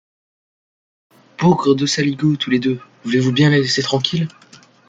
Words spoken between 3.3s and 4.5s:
bien la laisser tranquille!…